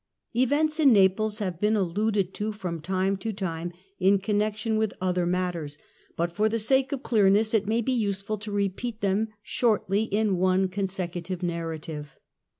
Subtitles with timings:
[0.35, 5.27] Events in Naples have been alluded to from time to time in connection with other
[5.27, 5.77] matters;
[6.17, 9.27] but for the sake History or of clearness it may be useful to repeat them
[9.43, 12.17] shortly in ^''^pies one consecutive narrative.